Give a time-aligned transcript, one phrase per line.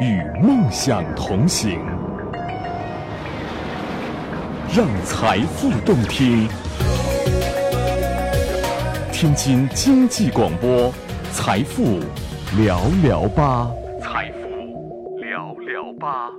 [0.00, 1.80] 与梦想同行，
[4.76, 6.48] 让财富动听。
[9.12, 10.92] 天津经济广播，
[11.32, 11.98] 财富
[12.56, 13.68] 聊聊吧，
[14.00, 16.30] 财富聊聊吧。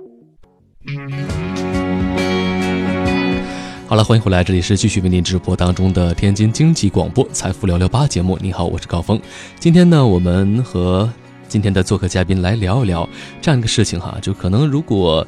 [3.86, 8.38] 好了，欢迎回来，这里是继续为您直播当中的天津经济广播《财富聊聊吧》节目。
[8.40, 9.20] 你好，我是高峰。
[9.58, 11.10] 今天呢，我们和
[11.50, 13.06] 今天的做客嘉宾来聊一聊
[13.42, 15.26] 这样一个事情哈，就可能如果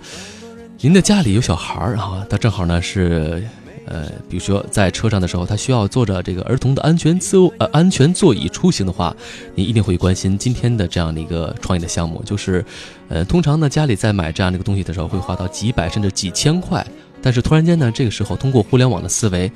[0.80, 3.44] 您的家里有小孩儿啊，他正好呢是
[3.86, 9.14] 呃，比如说在车上的时候，他需要坐着这个儿童的安全座呃安全座椅出行的话，
[9.56, 12.64] 你一定会关心今天的这样的一个创业的项目，就是
[13.08, 16.86] 呃，通常呢家里在买这样的一个东西的时候，会花到几百甚至几千块。
[17.20, 19.50] 但是突然间呢，这个时候通过互联网的思维，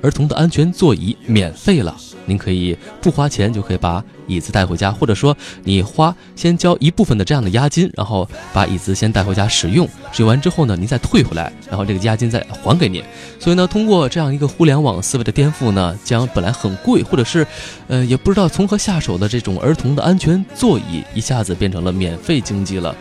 [0.00, 1.94] 儿童的安全座椅免费了，
[2.26, 13.02] 您可以不花钱就可以把椅子带回家，或者说你花先交一部分的这样的押金，然后把椅子先带回家使用，使用完之后呢，您再退回来，然后这个押金再还给您。
[13.38, 17.46] 所以呢，通过这样一个互联网思维的颠覆呢，将本来很贵或者是，
[17.88, 22.94] 呃，也不知道从何下手的这种儿童的安全座椅，一下子变成了免费经济了。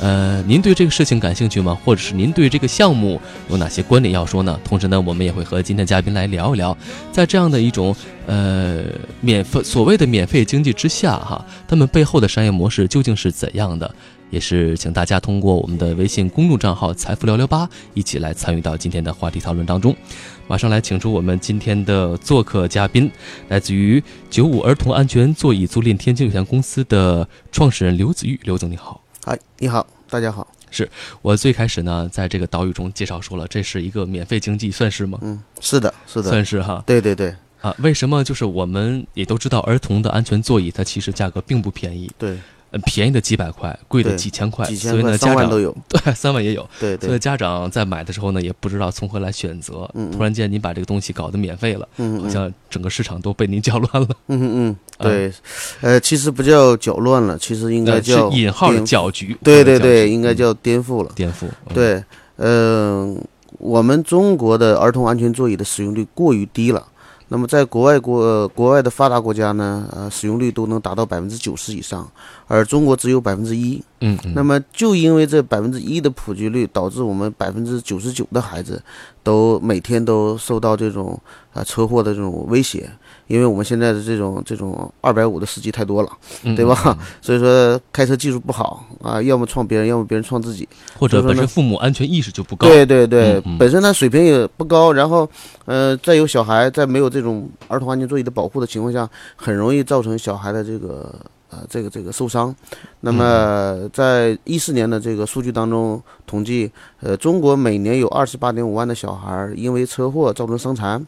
[0.00, 1.76] 呃，您对这个事情感兴趣吗？
[1.84, 4.58] 或者是您对这个项目有哪些观点要说呢？
[4.64, 6.76] 同时呢，我们也会和今天嘉宾来聊一聊，
[7.10, 7.94] 在这样的一种
[8.26, 8.84] 呃
[9.20, 13.92] 免费所谓的免费经济之下，哈，他们背后的商业模式究竟是怎样的？
[14.30, 19.96] 也是请大家通过我们的微信公众账号“财富聊聊吧”一起来参与到今天的话题讨论当中。
[20.46, 23.10] 马上来请出我们今天的做客嘉宾，
[23.48, 29.00] 来自于九五儿童安全座椅租赁天津有限公司的创始人刘子玉，刘总你好。
[29.28, 30.48] 哎，你好，大家好。
[30.70, 30.90] 是
[31.20, 35.18] 我最开始呢，在这个岛屿中介绍说了，这是一个免费经济，算是吗？
[35.20, 36.82] 嗯，是的，是的，算是哈。
[36.86, 37.36] 对对对。
[37.60, 38.24] 啊，为什么？
[38.24, 42.10] 就是我们也都知道，儿童的安全座椅它其实价格并不便宜。
[42.16, 42.38] 对。
[42.70, 47.06] 呃，便宜的几百块，贵的几千块，所以呢，家长都有，对，三万也有，对对。
[47.06, 49.88] 所以家长在买的时候呢，也不知道从何来选择。
[49.94, 50.10] 嗯。
[50.10, 54.08] 突然间，你把这个东西搞得免费了，嗯好像整个市场都被您搅乱了。
[54.26, 54.76] 嗯嗯嗯。
[54.98, 55.32] 对，
[55.80, 59.34] 呃，其实不叫搅乱了，其实应该叫引号的搅局。
[59.42, 61.10] 对对对，应该叫颠覆了。
[61.14, 61.46] 颠覆。
[61.72, 62.04] 对，
[62.36, 63.18] 嗯，
[63.58, 66.86] 我们中国的儿童安全座椅的使用率过于低了。
[67.30, 72.10] 那么，在国外国国外的发达国家呢，呃，使用率都能达到百分之九十以上，
[72.46, 73.82] 而中国只有百分之一。
[74.00, 78.82] 嗯，那么就因为这百分之一的普及率，导致我们百分之九十九的孩子
[79.22, 81.20] 都每天都受到这种
[81.52, 82.90] 啊车祸的这种威胁。
[83.28, 86.10] 因为我们现在的这种这种二百五的司机太多了，
[86.56, 86.98] 对吧？
[87.22, 90.66] 所以说开车技术不好啊，要么撞别人，要么别人撞自己，
[90.98, 92.66] 或者本身父母安全意识就不高。
[92.66, 95.28] 对对对，本身他水平也不高，然后
[95.66, 101.14] 呃，再有小孩，在没有这种儿童安全座椅的保护的情况下，很容易造成小孩的这个
[101.50, 102.54] 呃这个这个受伤。
[103.00, 111.06] 那么在一四年的这个数据当中统计，呃，中国每年有二十八点五万的小孩因为车祸造成伤残。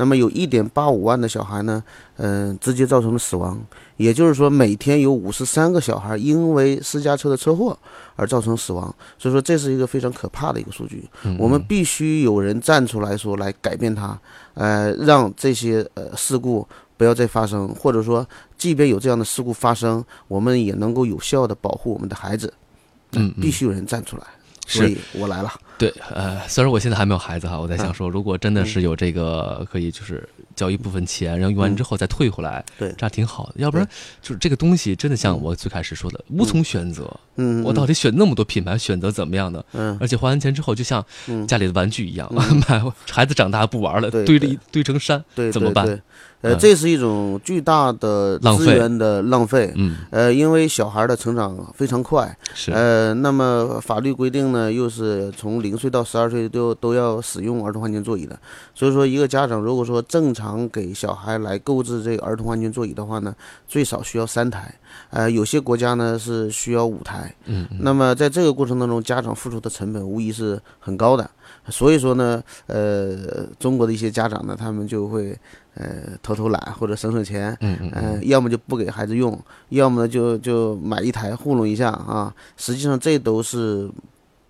[0.00, 1.84] 那么有一点八五万的小孩呢，
[2.16, 3.60] 嗯，直接造成了死亡。
[3.98, 7.78] 也就是说，每天有五十三个小孩因为私家车的车祸
[8.16, 8.82] 而造成死亡。
[9.18, 11.06] 所以说，这是一个非常可怕的一个数据。
[11.38, 14.18] 我们必须有人站出来说，来改变它，
[14.54, 22.50] 呃，让这些呃事故不要再发生，或者说，即便有这样的事故发生，我们也能够有效的保护我们的孩子。
[23.12, 24.22] 嗯，必须有人站出来。
[24.66, 25.52] 所以我来了。
[25.80, 33.54] 对，呃，虽然我现在还没有孩子哈，我在想说，如果真的是有这个，可以就是交一部分钱，然后用完之后再退回来，对，这样挺好的。
[33.56, 33.88] 要不然
[34.20, 37.10] 就是这个东西真的像我最开始说的，无从选择。
[37.36, 39.64] 嗯，我到底选那么多品牌，选择怎么样的？
[39.72, 41.02] 嗯，而且花完钱之后，就像
[41.48, 42.30] 家里的玩具一样，
[42.68, 46.02] 买孩子长大不玩了，堆了一堆成山，对，怎么办？
[46.42, 49.72] 呃，这是一种巨大的资源的浪费。
[49.76, 52.34] 嗯，呃，因为小孩的成长非常快。
[52.54, 52.72] 是。
[52.72, 58.38] 呃，那么法律规定呢，又是从零岁到十二岁都都要使用儿童安全座椅的。
[58.74, 63.34] 所以说，一个家长如果说正常给小孩来购置这个儿童安全座椅的话呢，
[63.68, 64.74] 最少需要三台。
[65.10, 67.34] 呃，有些国家呢是需要五台。
[67.44, 67.66] 嗯。
[67.80, 71.30] 那么在这个过程当中，家长付出的成本无疑是很高的。
[71.68, 75.38] 所以说呢，呃，中国的一些家长呢，他们就会。
[75.74, 79.38] 呃，偷偷懒或者省省钱，嗯嗯，要么就不给孩子用，
[79.68, 82.34] 要么呢就就买一台糊弄一下啊。
[82.56, 83.88] 实际上这都是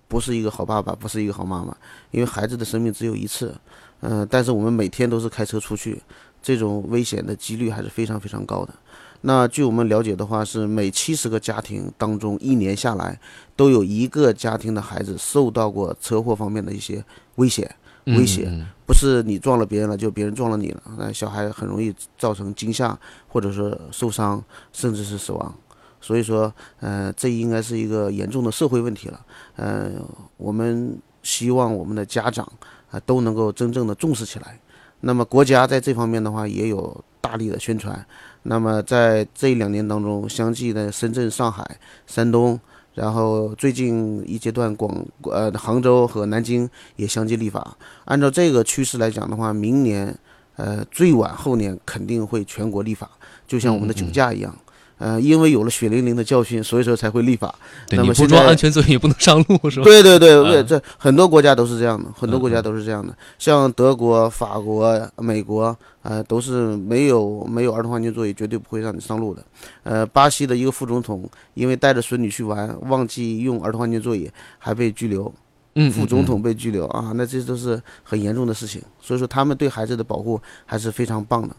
[0.08, 1.76] 不是一个好爸爸，不是一个好妈妈，
[2.10, 3.54] 因为孩子的生命只有一次，
[4.00, 6.00] 嗯，但是我们每天都是开车出去，
[6.42, 8.74] 这种危险的几率还是非常非常高的。
[9.20, 13.20] 那据我们了解的话，是每七十个家庭当中，一年下来
[13.54, 17.70] 都有一个家庭的孩子受到过车祸方面的一些危险。
[18.16, 18.50] 威胁
[18.86, 20.82] 不是你撞了别人了，就别人撞了你了。
[20.98, 22.98] 那小孩很容易造成惊吓，
[23.28, 24.42] 或者说受伤，
[24.72, 25.54] 甚至是死亡。
[26.00, 29.20] 所以说，呃，这应该是一个严重的社会问题了。
[29.56, 29.90] 呃，
[30.38, 32.50] 我们希望我们的家长
[32.90, 34.58] 啊都能够真正的重视起来。
[35.00, 38.04] 那么国家在这方面的话也有大力的宣传。
[38.42, 42.58] 那么在这两年当中，相继的深圳、上海、山东，
[42.94, 47.76] 然后最近一阶段广呃杭州和南京也相继立法。
[48.04, 50.16] 按照这个趋势来讲的话，明年
[50.56, 53.10] 呃最晚后年肯定会全国立法，
[53.46, 54.54] 就像我们的酒驾一样。
[55.00, 57.52] 呃，因为有了血淋淋的教训，所以说才会立法。
[57.88, 59.84] 那么不装安全座椅也不能上路，是吧？
[59.84, 63.16] 对对对，这很多国家都是这样的，很多国家都是这样的。
[63.38, 69.42] 像德国、法国、美国，呃，都是没有没有儿童安全座椅，绝对不会让你上路的。
[69.84, 75.32] 呃，巴西的一个副总统因为带着孙女去玩，忘记用儿童安全座椅，还被拘留。
[75.76, 78.82] 嗯，副总统被拘留啊，那这都是很严重的事情。
[79.00, 81.54] 所以说，他们对孩子的保护还是非常棒的。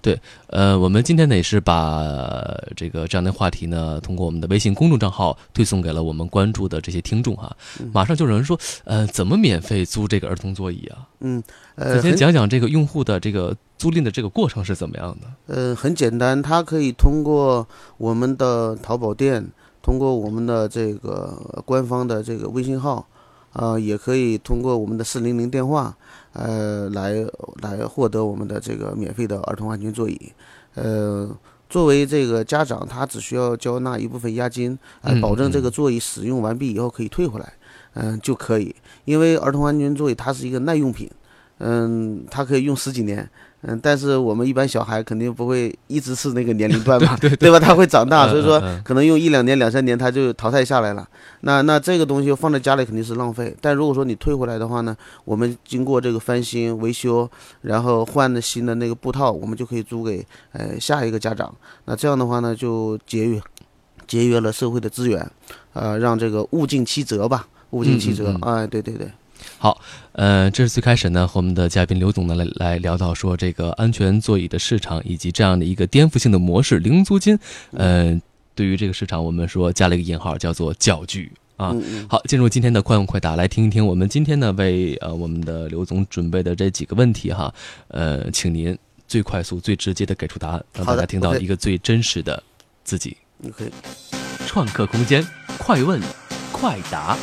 [0.00, 2.04] 对，呃，我们今天呢也是把
[2.76, 7.54] 这个这样的话题呢，通过我们的微信公众账号推送给了我们关注的这些听众哈。
[7.92, 11.08] 马上就有人说，呃，怎么免费租这个儿童座椅啊？
[11.20, 11.42] 嗯，
[11.74, 15.54] 呃，先讲讲这个用户的这个租赁的这个过程是怎么样的？
[15.54, 17.66] 呃，很简单，他可以通过
[17.96, 19.44] 我们的淘宝店，
[19.82, 23.04] 通过我们的这个官方的这个微信号，
[23.52, 25.96] 啊，也可以通过我们的四零零电话。
[26.38, 27.12] 呃，来
[27.62, 30.32] 来获得我们的这个免费的儿童安全座椅。
[30.74, 31.28] 呃，
[31.68, 37.52] 作为这个家长，他只需要交纳一部分押金，呃，保证这个座椅使用完毕以后可以退回来，
[37.94, 38.72] 嗯，就可以。
[39.04, 41.10] 因为儿童安全座椅它是一个耐用品，
[41.58, 43.28] 嗯，它可以用十几年。
[43.62, 47.58] 嗯，但是我们一般小孩肯定不会一直是那个年龄段嘛，对吧？
[47.58, 51.04] 他会长大，所以说可能用一两年、两三年他就淘汰下来了。
[51.40, 53.52] 那那这个东西放在家里肯定是浪费。
[53.60, 57.28] 但如果说你退回来的话呢，我们经过这个翻新维修，
[57.62, 61.52] 然后换的新的那个布套，我们就可以租给呃下一个家长。
[61.86, 63.40] 那这样的话呢，就节约
[64.06, 65.28] 节约了社会的资源，
[65.72, 68.38] 呃，让这个物尽其责吧，物尽其责。
[68.42, 69.10] 哎，对对对。
[69.58, 69.80] 好，
[70.12, 77.36] 呃，这是最开始呢，和我们的嘉宾刘总呢来来聊到说这个安全座椅的市场以及这样的一个颠覆性的模式，零租金。
[77.72, 78.22] 嗯，
[78.54, 81.74] 对于这个市场，我们说加了一个引号，叫做搅局啊。
[82.08, 87.52] 好，进入今天的快问快答，来听一听我们今天呢为呃我们的刘总准备的这几个问题哈。
[87.88, 88.78] 呃，请您
[89.08, 92.40] 最快速、最直接的给出答案，让大家听到一个最真实的
[92.84, 93.16] 自己。
[94.46, 95.26] 创客空间，
[95.58, 96.00] 快问
[96.52, 97.16] 快答。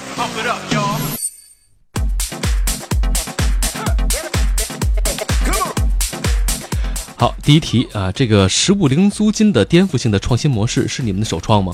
[7.25, 11.73] 好，第一题啊，这个实物零租金的颠覆性的创新模式是你们的首创吗？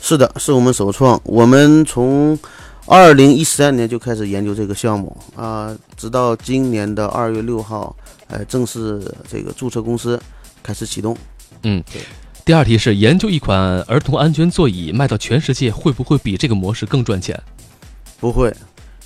[0.00, 1.20] 是的，是我们首创。
[1.24, 2.38] 我们从
[2.86, 7.96] 二零一三年就开始研究这个项目啊，直到今年的二月六号，
[8.28, 10.22] 呃，正式这个注册公司
[10.62, 11.16] 开始启动。
[11.64, 12.00] 嗯，对。
[12.44, 17.36] 第二题是研究一款儿童安全座椅卖到全世界，会不会比这个模式更赚钱？
[18.20, 18.54] 不会，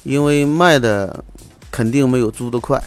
[0.02, 1.24] 因为卖的
[1.70, 2.78] 肯定没有租的快。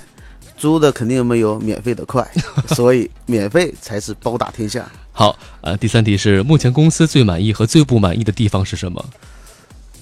[0.59, 2.23] 租的肯定没有免费的快，
[2.75, 4.85] 所以免费才是包打天下。
[5.13, 9.03] 好，呃，第三题是目前公司最满意和最不满意的地方是什么？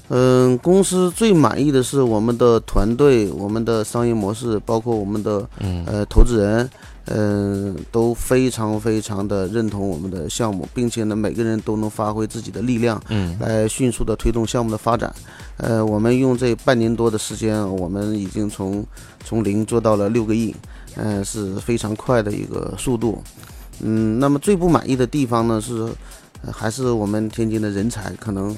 [0.09, 5.47] 嗯，公司最满意的是我们的团队、我们的商业模式，包括我们的
[5.85, 6.69] 呃投资人。
[7.09, 15.13] 嗯，都非常非常的认同我们的项目，并且呢，每个人都能发挥自己的力量，嗯，来迅速的推动项目的发展。
[15.55, 18.85] 呃，我们用这半年多的时间，我们已经从
[19.23, 20.53] 从零做到了六个亿，
[20.97, 23.23] 嗯，是非常快的一个速度。
[23.79, 25.87] 嗯，那么最不满意的地方呢，是
[26.51, 28.53] 还是我们天津的人才可能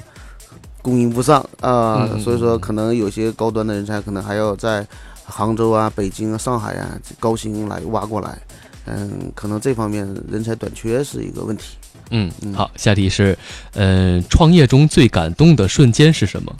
[0.82, 4.84] 供应不上啊，所以说可能有些高端的人才可能还要在。
[5.30, 8.38] 杭州啊，北京啊，上海啊，高薪来挖过来，
[8.86, 11.76] 嗯，可能这方面人才短缺是一个问题。
[12.10, 13.38] 嗯，好，下题是，
[13.74, 16.52] 嗯，创业中最感动的瞬间是什么？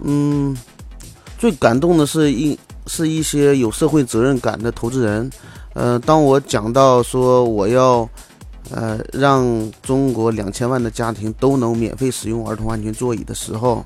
[0.00, 0.56] 嗯，
[1.38, 5.30] 最感动的是一是一些有社会责任感的投资人。
[5.74, 8.08] 呃，当我讲到说我要，
[8.70, 9.44] 呃，让
[9.82, 13.84] 中国两千万的家庭都能免费使用儿童安全座椅的时候，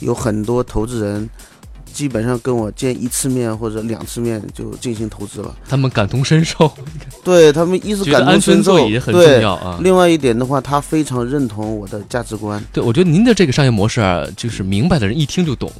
[0.00, 1.28] 有很多投资人。
[1.96, 6.70] 基本上跟我见一次面或者两次面就进行投资了，他们感同身受，
[7.24, 9.78] 对他们一是感同身受，很重要啊。
[9.82, 12.62] 另外一点的话，他非常认同我的价值观。
[12.70, 15.72] 对，我觉得您的这个商业模式啊，就是明白的人一听就懂，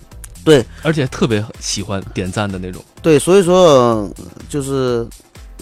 [0.42, 2.82] 对，而且特别喜欢点赞的那种。
[3.02, 4.11] 对，所以说
[4.49, 5.06] 就是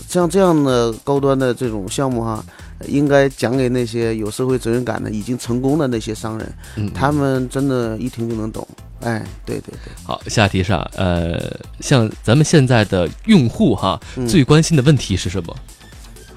[0.07, 2.45] 像这样的高端的这种项目哈，
[2.87, 8.65] 应该讲给那些有社会责任感的、已经成功的那些商人，他们真的一听就能懂。
[9.05, 11.39] 哎，对对对，好，下题上，呃，
[11.81, 15.55] 像咱们现在的用户哈，最关心的问题是什么？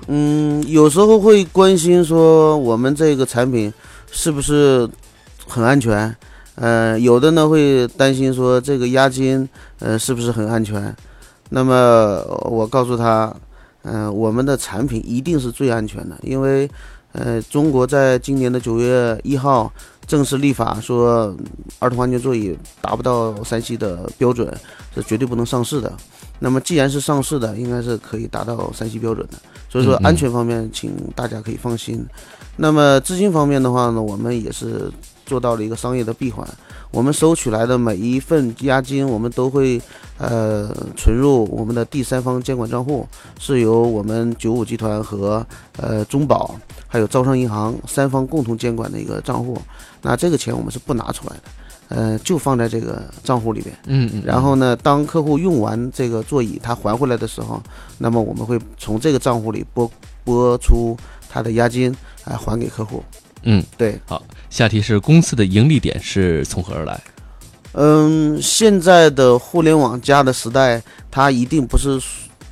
[0.07, 3.73] 嗯，有时候会关心说我们这个产品
[4.11, 4.89] 是不是
[5.47, 6.13] 很安全，
[6.55, 9.47] 呃，有的呢会担心说这个押金
[9.79, 10.95] 呃是不是很安全。
[11.49, 13.33] 那么我告诉他，
[13.83, 16.69] 嗯、我们的产品一定是最安全的，因为
[17.17, 19.71] 呃，中国在今年的九月一号
[20.05, 21.35] 正式立法说，
[21.79, 24.55] 儿童安全座椅达不到山西的标准
[24.93, 25.91] 是绝对不能上市的。
[26.39, 29.37] 那么既然是上市的，应该是可以达到山西标准的。
[29.67, 32.05] 所以说安全方面，请大家可以放心。
[32.55, 34.91] 那么资金方面的话呢，我们也是
[35.25, 36.47] 做到了一个商业的闭环。
[36.91, 39.81] 我们收取来的每一份押金，我们都会
[40.17, 43.07] 呃存入我们的第三方监管账户，
[43.39, 45.45] 是由我们九五集团和
[45.77, 46.55] 呃中保
[46.87, 49.57] 还有招商银行三方共同监管的一个账户。
[50.01, 51.41] 那这个钱我们是不拿出来的，
[51.89, 53.77] 呃，就放在这个账户里边。
[53.85, 57.61] 嗯嗯，然后呢，当客户用完这个座椅，他还回来的时候，
[57.97, 59.89] 那么我们会从这个账户里拨
[60.23, 60.95] 拨出
[61.29, 61.93] 他的押金，
[62.25, 63.03] 来、还给客户。
[63.43, 66.99] 嗯，对，好下题是公司的盈利点是从何而来？
[67.73, 72.01] 嗯，现在的互联网加的时代，它一定不是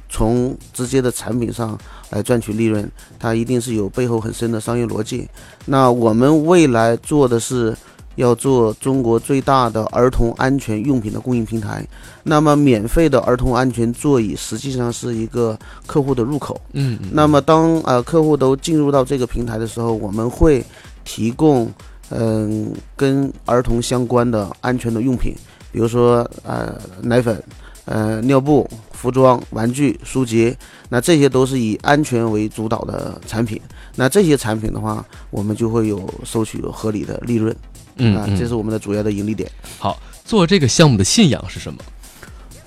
[0.10, 1.78] 从直接的产品上
[2.12, 2.90] 来赚取利润，
[3.20, 5.28] 它一定是有背后很深的商业逻辑。
[5.66, 7.76] 那我们未来做的是
[8.16, 11.86] 要做中国最大的儿童安全用品的供应平台。
[12.24, 16.60] 那么，免费的儿童安全座椅实际上是一个客户的入口。
[16.74, 20.64] 嗯，那么当呃客户都进入到这个平台的时候，我们会
[21.04, 21.72] 提供
[22.12, 25.34] 嗯、跟儿童相关的安全的用品，
[25.72, 27.44] 比如说呃奶粉、
[27.86, 30.56] 呃尿布、服装、玩具、书籍，
[30.88, 33.60] 那这些都是以安全为主导的产品。
[33.96, 39.50] 那这些产品的话，我们就会有收取合理的利润啊，嗯嗯这是我们的主要的盈利点。
[39.80, 41.80] 好做这个项目的信仰是什么？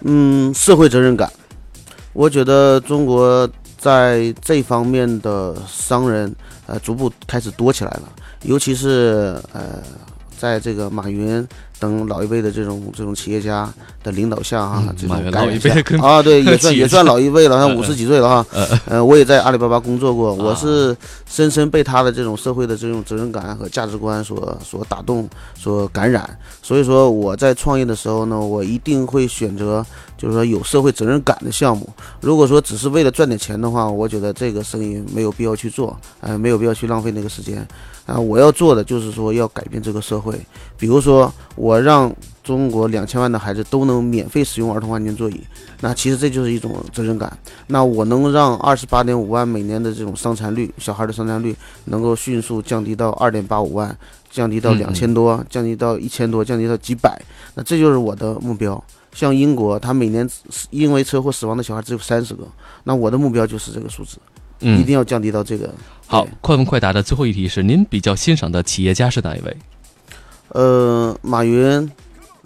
[0.03, 1.29] 嗯，社会责任感，
[2.13, 6.35] 我觉得中国在这方面的商人
[6.67, 8.03] 呃逐步开始多起来了，
[8.43, 9.83] 尤其是呃
[10.39, 11.45] 在这个马云
[11.81, 13.69] 等老一辈的这种这种企业家
[14.03, 18.47] 的领导下啊，嗯这种感染下一辈啊，对，也算也算老一辈了，他嗯五十几岁了哈。
[18.53, 20.97] 呃呃，我也在阿里巴巴工作过，我啊是
[21.29, 26.29] 深深被他的这种社会的这种责任感和价值观所所打动、所感染。
[26.63, 29.85] 所以说我在创业的时候呢，我一定会选择
[30.17, 31.89] 就是说有社会责任感的项目。
[32.21, 37.67] 如果说只是为了赚点钱的话，我觉得这个生意没有必要去做，呃，没有必要去浪费那个时间。
[38.09, 40.35] 啊、我要做的就是说要改变这个社会，
[40.79, 42.11] 比如说我让
[42.43, 45.39] 中国两千万的孩子都能免费使用儿童安全座椅，
[45.83, 47.31] 那其实这就是一种责任感。
[47.67, 53.95] 那我能让二十八点五万每年的这种伤残率，小孩的伤残率能够迅速降低到二点八五万，
[54.31, 57.21] 降低到嗯两千多，降低到一千多，降低到几百，
[57.57, 58.83] 那这就是我的目标。
[59.13, 60.27] 像英国，他每年
[60.71, 62.47] 因为车祸死亡的小孩只有三十个，
[62.85, 64.17] 那我的目标就是这个数字，
[64.61, 65.73] 一嗯定，要降低到这个。
[66.07, 69.57] 好，快问快答的最后一题是：您比较欣赏的企业家是哪一位？
[70.49, 71.91] 呃，马云，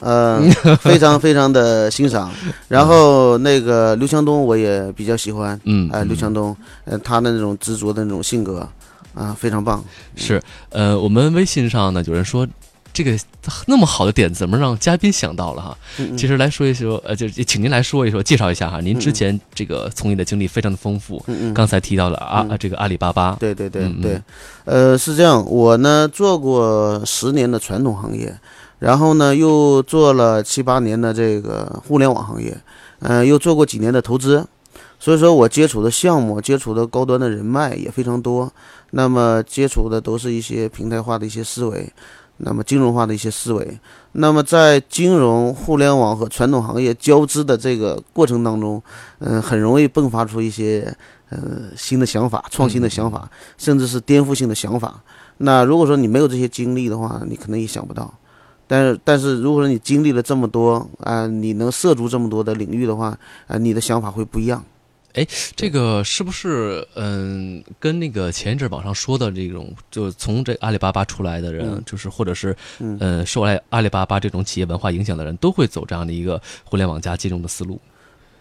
[0.01, 0.41] 呃，
[0.83, 2.31] 非常非常的欣赏。
[2.67, 8.69] 然后那个刘强东我也比较喜欢，嗯，哎、刘嗯强东，呃，他的那种执着的那种性格，
[9.15, 9.83] 啊、非常棒。
[10.17, 12.45] 是，呃，我们微信上呢有人说，
[12.93, 13.19] 这个
[13.67, 15.79] 那么好的点子怎么让嘉宾想到了哈？
[15.99, 18.81] 嗯嗯其实来说一说，呃，就请您来说一说，介绍一下哈。
[18.81, 24.23] 您之嗯嗯前这个从业的经历非常的丰富，嗯嗯，刚才提到了啊嗯这个阿里巴巴，对对对嗯嗯对，
[24.65, 28.35] 呃，是这样，我呢做过十年的传统行业，
[28.79, 32.55] 然后呢又做了七八年的这个互联网行业，
[33.01, 34.47] 呃，又做过几年的投资，
[35.01, 38.53] 所以说我接触的项目、接触的高端的人脉也非常多，
[38.91, 41.91] 那么接触的都是一些平台化的一些思维。
[42.45, 43.79] 那么金融化的一些思维，
[44.13, 48.83] 那么在金融、互联网和传统行业交织的这个过程当中，
[49.21, 50.93] 嗯、很容易迸发出一些
[51.31, 51.39] 呃
[51.77, 55.01] 新的想法、创新的想法，甚至是颠覆性的想法。
[55.39, 58.13] 那如果说你没有这些经历的话，你可能也想不到。
[58.67, 64.65] 但是，但是如果说你经历了这么多啊、你能涉足这么多的领域的话，啊、你的想法会不一样。
[65.55, 77.79] 这个是不是嗯，跟那个前一阵网上说的这种，就从这阿里巴巴出来的人，嗯就是或者是嗯呃受来阿里巴巴这种企业文化影响的人，都会走这样的一个互联网加金融的思路，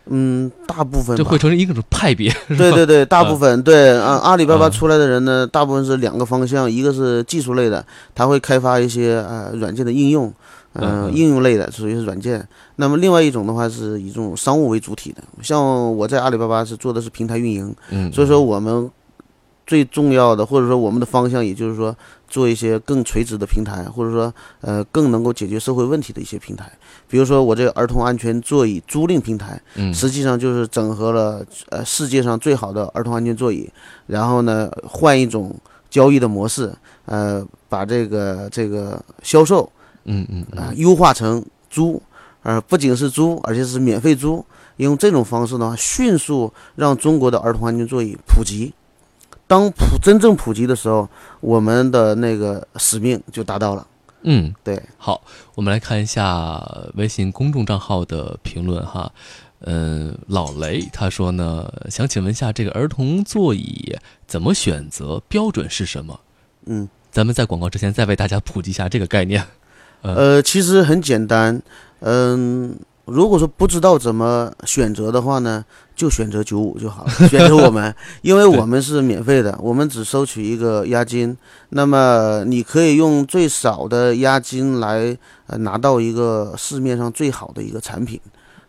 [0.06, 4.72] 嗯，大部分就会成成一种派别，对对对，大部分对啊，阿里巴巴嗯。
[4.72, 7.86] 出来的人呢，大部分是两个方向，一个是技术类的，
[8.16, 10.34] 他会开发一些呃软件的应用，
[10.74, 12.48] 嗯应用类的属于是软件。
[12.78, 18.90] 那么另外一种的话是以这种商务为主体的，像我在阿里巴巴是做的是平台运营，嗯，所以说我们
[19.68, 21.96] 最重要的或者说我们的方向，也就是说
[22.28, 26.72] 做一些更垂直的平台，或者说呃更能够解决社会问题的一些平台。
[27.08, 33.70] 比如说我这个儿童安全座椅租赁平台，嗯实际上就是整合了呃世界上最好的儿童安全座椅，
[34.08, 35.56] 然后呢换一种
[35.90, 36.74] 交易的模式，
[37.06, 39.70] 呃把这个这个销售
[40.06, 42.02] 嗯嗯嗯啊、优化成租，
[42.42, 44.46] 而不仅是租，而且是免费租。
[44.78, 48.74] 用这种方式呢，迅速让中国的儿童安全座椅普及。
[49.46, 51.08] 当普真正普及的时候，
[51.40, 53.86] 我们的那个使命就达到了。
[54.24, 55.22] 嗯，对，好，
[55.56, 56.64] 我们来看一下
[56.96, 59.12] 微信公众账号的评论哈。
[59.64, 66.20] 嗯，老雷他说呢，想请问一下这个儿童座椅怎么选择，标准是什么？
[66.66, 69.46] 嗯，咱们在广告之前再为大家普及一下这个概念。
[70.02, 71.62] 呃，其实很简单，
[72.00, 75.64] 嗯，如果说不知道怎么选择的话呢，
[75.96, 77.94] 就选择九五就好了， 选择我们，
[78.24, 81.38] 因为我们是免费的，我们只收取一个押金，
[81.70, 85.16] 那么你可以用最少的押金来
[85.48, 88.20] 呃拿到一个市面上最好的一个产品，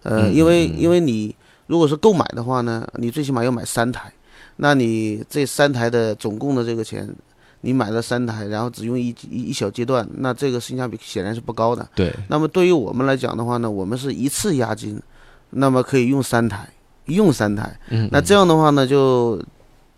[0.03, 1.35] 呃，嗯因为因为你
[1.67, 4.13] 如果是购买的话呢，你最起码要买三台，
[4.57, 7.09] 那你这三台的总共的这个钱。
[7.63, 11.89] 你买了三台，然后只用一一一小阶段，那这个性价比显然是不高的。
[11.95, 15.01] 对，那么对于我们来讲的话呢，我们是一次押金，
[15.51, 16.69] 那么可以用三台，
[17.07, 17.79] 用三台。
[17.89, 19.43] 嗯，那这样的话呢，就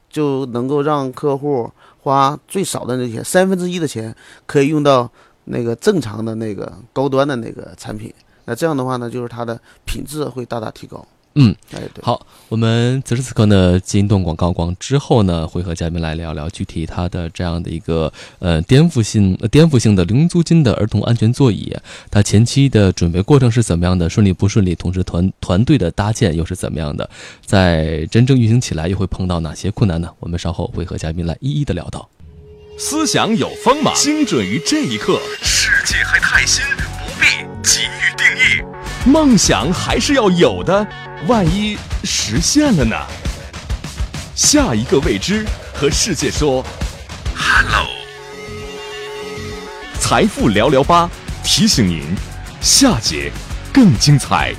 [0.09, 4.15] 就能够让客户花最少的那些，三分之一的钱，
[4.47, 5.11] 可以用到
[5.45, 8.13] 那个正常的那个高端的那个产品。
[8.45, 11.07] 那这样的话呢，就是它的品质会大大提高。
[11.37, 12.03] 嗯，哎，对。
[12.03, 21.77] 好，我们此时此刻呢，进一段广告广之后呢，会和嘉宾来聊聊具体它的这样的一个呃颠覆性、呃、颠覆性的零租金的儿童安全座椅，
[22.11, 27.11] 它前期的准备过程是怎么样的，顺利不顺利，同时团团队的搭建又是怎么样的，
[27.45, 30.09] 在真正运行起来又会碰到哪些困难呢？
[30.21, 32.09] 我们稍后会和嘉宾来一一的聊到。
[32.79, 35.21] 思想有锋芒，精准于这一刻。
[35.43, 37.27] 世界还太新，不必
[37.63, 38.24] 急于。
[39.07, 40.87] 梦想还是要有的，
[41.27, 42.97] 万一实现了呢？
[44.35, 45.45] 下一个未知，
[45.75, 46.65] 和世界说
[47.37, 47.87] “hello”。
[50.01, 51.11] 财富聊聊吧，
[51.45, 52.03] 提醒您，
[52.63, 53.31] 下节
[53.75, 54.55] 更精彩。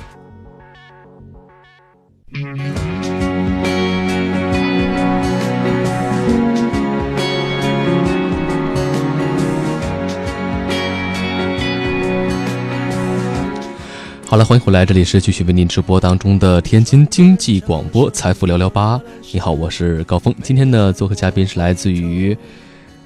[14.28, 19.00] 好了，欢迎回来，这里是继续为您直播当中的天津经济广播财富聊聊吧。
[19.32, 20.34] 你好，我是高峰。
[20.42, 22.36] 今天呢，做客嘉宾是来自于，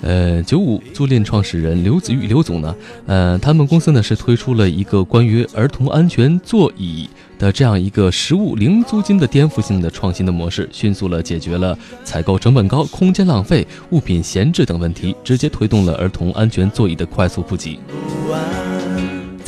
[0.01, 2.75] 呃，九五租赁创始人刘子玉刘总呢。
[3.07, 7.07] 呃，他们公司呢是推出了一个关于儿童安全座椅
[7.39, 17.79] 的这样一个实物零租金的颠覆性的创新的模式，迅速了解决了采购成本高、空间浪费、物品闲置等问题，直接推动了儿童安全座椅的快速普及。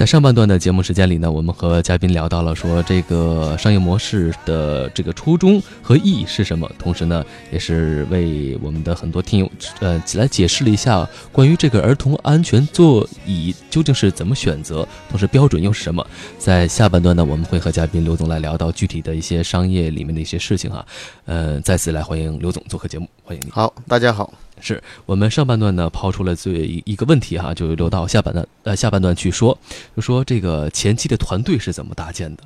[0.02, 16.04] 在上半段的节目时间里呢，我们和嘉宾聊到了说这个商业模式的这个初衷和意义是什么，同时呢，也是为我们的很多听友呃来解释了一下关于这个儿童安全座椅究竟是怎么选择，同时标准又是什么。
[16.36, 20.84] 在下半段呢，我们会和嘉宾刘总来聊到具体的一些商业里面的一些事情哈。
[21.26, 23.52] 呃，再次来欢迎刘总做客节目，欢迎你。
[23.52, 24.34] 好，大家好。
[24.62, 29.58] 是我们上半段呢抛出了最一一个问题哈，就留到下半段呃下半段去说，
[29.94, 32.42] 就说这个前期的团队是怎么搭建的？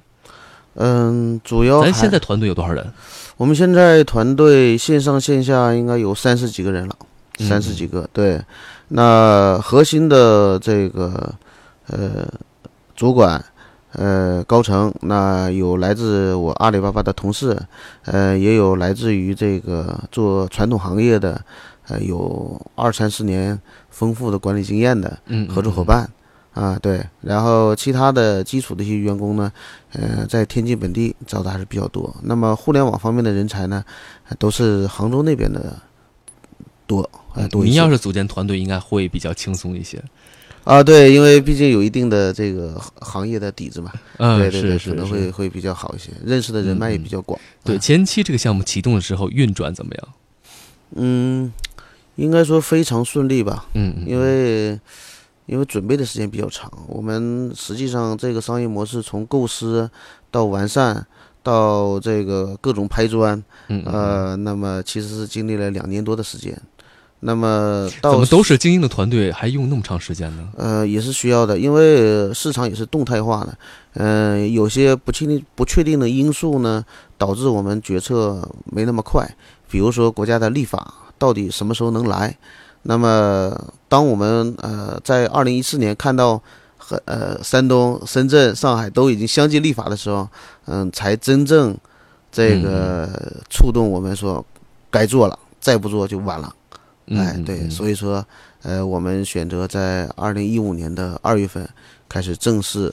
[0.78, 2.86] 嗯，主要咱现在团队有多少人？
[3.36, 6.96] 我们现在团队线上线下应该有三十几个人了，
[7.38, 8.08] 嗯三十几个。
[8.12, 8.40] 对，
[8.88, 11.34] 那核心的这个
[11.86, 12.26] 呃
[12.94, 13.42] 主管
[13.92, 17.58] 呃高层，那有来自我阿里巴巴的同事，
[18.04, 21.42] 呃也有来自于这个做传统行业的，
[21.88, 23.58] 呃有二三十年
[23.90, 26.08] 丰富的管理经验的嗯，合作伙伴。
[26.52, 29.52] 啊，对，然后其他的基础的一些员工呢，
[29.92, 32.16] 呃，在天津本地招的还是比较多。
[32.22, 33.84] 那么互联网方面的人才呢，
[34.26, 35.76] 呃都是杭州那边的
[36.86, 37.02] 多，
[37.34, 37.48] 呃，嗯。
[37.50, 37.72] 多一些。
[37.72, 40.02] 您要是组建团队，应该会比较轻松一些。
[40.64, 45.30] 啊，对，因为毕竟有一定的这个行行业的底子嘛，嗯，对对对，是是可能会。
[45.30, 47.38] 会比较好一些，认识的人脉也比较广。
[47.64, 50.08] 对，啊前期这个项目启动的时候运转怎么样？
[50.94, 51.52] 嗯，
[52.16, 54.78] 应该说非常顺利吧，嗯嗯，因为
[55.46, 59.88] 因为准备的时间比较长，我们实际上这个商业模式从构思
[60.30, 61.06] 到完善
[61.42, 63.36] 到这个各种拍砖，
[63.68, 66.60] 嗯嗯呃，那么其实是经历了两年多的时间。
[67.20, 70.48] 那么到怎么都是精英的团队，还用那么长时间呢？
[70.56, 73.56] 呃也是需要的，因为市场也是动态化的，
[73.94, 76.84] 嗯、有些不确定不确定的因素呢，
[77.16, 79.26] 导致我们决策没那么快。
[79.68, 82.36] 比如说国家的立法到底什么时候能来？
[82.82, 86.40] 那么，当我们呃在二零一四年看到
[86.76, 90.28] 和呃山东、深圳、上海都已经相继立法的时候，
[90.66, 91.76] 嗯，才真正
[92.30, 94.44] 这个触动我们说
[94.88, 96.54] 该做了，再不做就晚了。
[97.06, 98.24] 哎，对，所以说
[98.62, 101.68] 呃，我们选择在二零一五年的二月份
[102.08, 102.92] 开始正式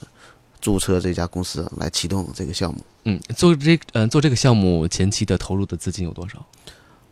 [0.60, 2.80] 注册这家公司来启动这个项目。
[3.04, 6.44] 嗯，做这嗯做这个项目前期的投入的资金有多少？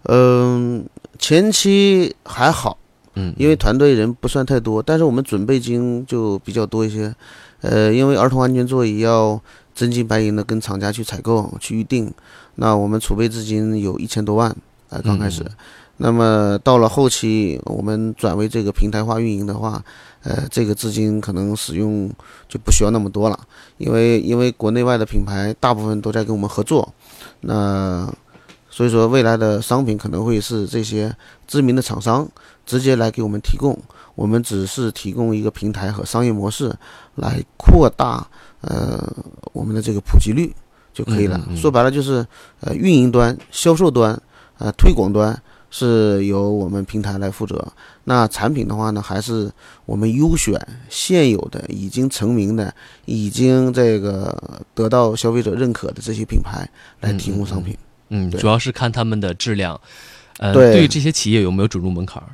[0.04, 0.84] 嗯，
[1.18, 2.76] 前期还好，
[3.14, 7.14] 嗯，因为团队人不算太多，但是我们准备金就比较多一些。
[7.60, 9.40] 呃，因为儿童安全座椅要
[9.72, 12.12] 真金白银的跟厂家去采购、去预定，
[12.56, 14.52] 那我们储备资金有一千多万，
[14.88, 15.46] 呃，刚开始。
[15.98, 19.80] 那么到了后期，我们转为这个平台化运营的话，
[20.24, 22.10] 呃，这个资金可能使用
[22.48, 23.38] 就不需要那么多了，
[23.78, 26.92] 因为因为国内外的品牌大部分都在跟我们合作，
[27.42, 28.12] 那。
[28.72, 31.14] 所以说，未来的商品可能会是这些
[31.46, 32.26] 知名的厂商
[32.64, 33.78] 直接来给我们提供，
[34.14, 36.74] 我们只是提供一个平台和商业模式，
[37.16, 38.26] 来扩大
[38.62, 38.98] 呃
[39.52, 40.50] 我们的这个普及率
[40.94, 41.38] 就可以了。
[41.54, 42.26] 说白了就是
[42.60, 44.18] 呃运营端、销售端、
[44.56, 45.38] 呃推广端
[45.70, 47.70] 是由我们平台来负责。
[48.04, 49.52] 那产品的话呢，还是
[49.84, 50.58] 我们优选
[50.88, 54.34] 现有的、已经成名的、已经这个
[54.74, 56.66] 得到消费者认可的这些品牌
[57.00, 57.74] 来提供商品。
[57.74, 57.91] 嗯，
[58.38, 59.80] 主要是看他们的质量，
[60.38, 62.28] 呃，对于这些企业有没有准入门槛儿？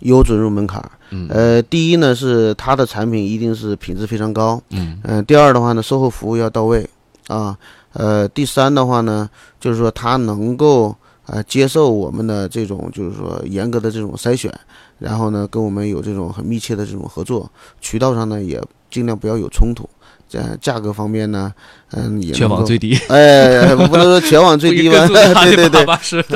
[0.00, 0.90] 有准入门槛儿。
[1.10, 4.62] 嗯，呃，第一呢是它的产品一定是品质非常高。
[4.70, 5.24] 嗯嗯。
[5.24, 6.86] 第二的话呢，售后服务要到位
[7.28, 7.56] 啊。
[7.94, 14.52] 呃，第三的话呢，就是说它能够呃接受我们的这种就是说严格的这种筛选，
[14.98, 19.88] 然后呢跟我们有这种很密切的这种合作，渠道上呢也尽量不要有冲突。
[20.28, 21.52] 在价格方面呢，
[21.92, 25.06] 嗯，全网最低， 哎，不能说全网最低吧？
[25.44, 25.84] 对对对，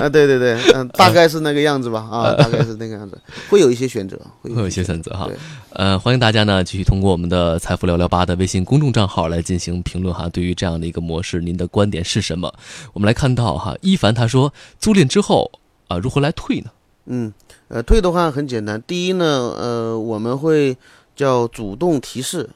[0.00, 5.29] 啊，对对对，嗯，大概是那个样子吧，啊，大概是那个样子，会有一些选择，会有一些选择哈。
[5.72, 10.29] 呃，欢迎大家呢继续通过我们的“财富聊聊吧”的微信公众账号来进行评论哈。
[10.29, 12.53] 对于这样的一个模式，您的观点是什么？
[12.92, 15.50] 我们来看到哈，一凡他说，租赁之后
[15.88, 16.70] 啊，如何来退呢？
[17.07, 17.33] 嗯，
[17.68, 19.24] 呃，退的话很简单，第一呢，
[19.59, 20.76] 呃，我们会
[21.16, 22.50] 叫主动提示。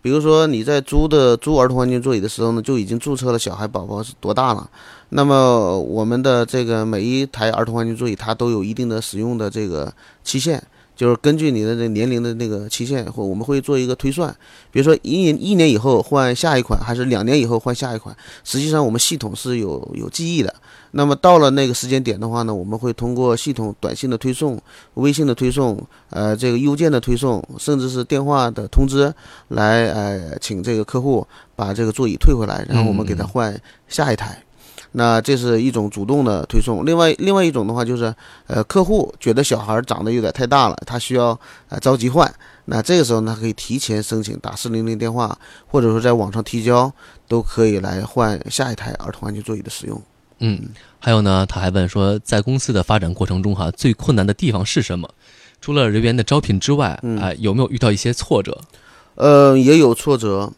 [0.00, 4.70] 比如说你在租的租儿童安全座椅的时候呢，就已经注册了小孩宝宝是多大了。
[5.10, 10.62] 那么我们的这个每一台儿童安全座椅，它都有一定的使用的这个期限，
[10.94, 14.34] 就是根据你的这年龄的那个期限，或我们会做一个推算。
[14.70, 20.54] 比如说一年一年以后换下一款，还是两年以后换下一款，实际上我们系统是有有记忆的。
[20.92, 24.58] 那么到了那个时间点的话呢，我们会通过系统短信的推送、
[24.94, 25.78] 微信的推送、
[26.10, 29.12] 呃这个邮件的推送，甚至是电话的通知，
[29.48, 34.42] 来呃请这个客户把这个座椅退回来，然后我们给他换下一台。
[34.92, 36.86] 那这是一种主动的推送。
[36.86, 38.14] 另外另外一种的话就是，
[38.46, 42.32] 呃客户觉得小孩长得有点太大了，他需要呃着急换，
[42.64, 46.90] 那这个时候呢可以提前申请打四零零电话，或者说在网上提交，
[47.28, 50.00] 都可以来换下一台儿童安全座椅的使用。
[50.40, 55.08] 嗯，还有呢，他还问说，在公司的发展过程中，哈，最困难的地方是什么？
[55.60, 58.60] 除了人员的招聘之外，哎，有没有遇到一些挫折？
[59.16, 60.52] 呃，也有挫折。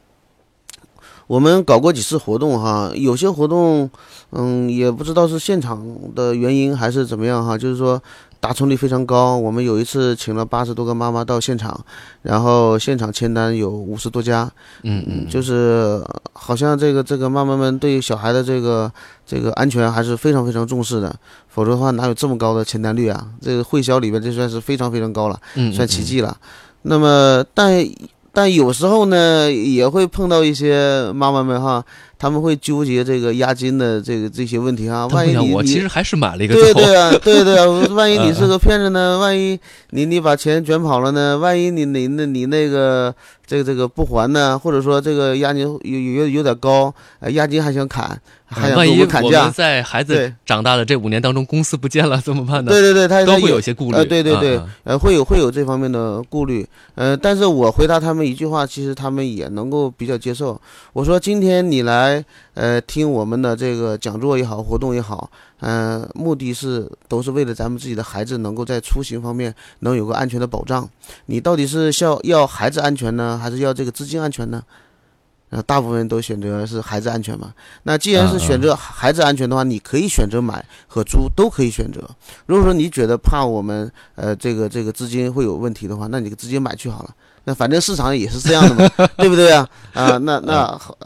[1.26, 3.90] 我们搞过几次活动，哈，有些活动，
[4.30, 8.02] 嗯，也不知道是现场的原因还是怎么样，哈，就是说。
[8.40, 9.36] 达成率非常高。
[9.36, 11.78] 我们有一次请了八十多个妈妈到现场，
[12.22, 14.50] 然后现场签单有五十多家。
[14.82, 18.90] 嗯嗯，就是好像这个这个妈妈们对小孩的这个
[19.26, 21.14] 这个安全还是非常非常重视的。
[21.48, 23.26] 否则的话，哪有这么高的签单率啊？
[23.40, 25.38] 这个会销里边这算是非常非常高了，
[25.72, 26.36] 算奇迹了。
[26.82, 27.86] 那么，但
[28.32, 31.84] 但有时候呢，也会碰到一些妈妈们哈。
[32.20, 37.64] 他们会纠结这个押金的这个这些问题啊，万一你我其实还是买了一个对对啊，对对啊，
[37.96, 39.18] 万一你是个骗子呢？
[39.18, 39.58] 万一
[39.90, 41.38] 你你把钱卷跑了呢？
[41.38, 43.14] 万一你你那你那个
[43.50, 44.56] 这个这个不还呢？
[44.56, 49.50] 或者说这个押金有有有点高，呃押金还想砍，还想给我们砍价？
[49.50, 52.70] 在孩子长大的这五年当中，公司不见了怎么办呢？
[52.70, 53.96] 对对对，他都会有些顾虑。
[53.96, 56.64] 呃，对对对，呃，会有会有这方面的顾虑。
[56.94, 60.60] 呃，但是我回答他们一句话，其实他们也能够比较接受。
[60.92, 61.80] 我说今天你。
[61.80, 70.88] 来，呃，听我们的这个讲座也好，活动也好，嗯，目的是都是为了咱们自己的孩子能够在出行方面能有个安全的保障。
[71.26, 74.62] 你到底是要要孩子安全呢，还是要这个资金安全呢？
[75.50, 77.52] 呃，大部分人都选择是孩子安全嘛。
[77.82, 82.00] 那既然是选择孩子安全的话，你可以选择买和租都可以选择。
[82.46, 87.14] 如果说你觉得怕我们呃这个这个资金会有问题的话，那你就直接买去好了。
[87.44, 89.68] 那反正市场也是这样的嘛， 对不对啊？
[89.92, 90.96] 啊，那那好。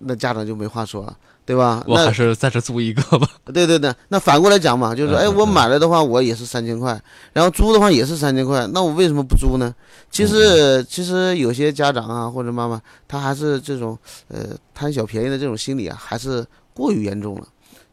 [0.00, 1.16] 那家长就没话说了。
[1.48, 1.82] 对吧？
[1.86, 3.26] 我还是在这租一个吧。
[3.54, 7.00] 对对对，那反过来讲嘛，就是说，哎，我买了的话，我也是三千块，
[7.32, 9.74] 然后租的话也是三千块，那我为什么不租呢？
[10.10, 13.98] 其实，其实有些家长啊或者妈妈，他还是这种
[14.28, 17.48] 呃贪小便宜的这种心理啊，还是过于严重了。